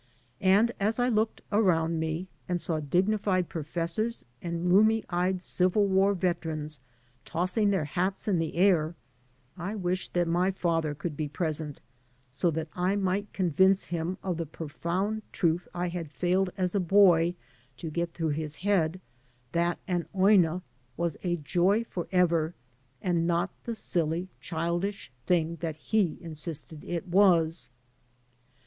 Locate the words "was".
20.97-21.15, 27.07-27.69